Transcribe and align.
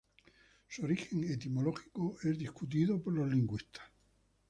Su 0.67 0.83
origen 0.85 1.23
etimológico 1.25 2.17
es 2.23 2.35
discutido 2.35 2.99
por 2.99 3.13
los 3.13 3.29
lingüistas. 3.31 3.83